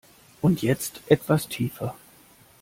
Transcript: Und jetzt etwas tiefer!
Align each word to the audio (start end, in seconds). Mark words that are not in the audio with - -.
Und 0.41 0.63
jetzt 0.63 0.99
etwas 1.09 1.47
tiefer! 1.47 1.93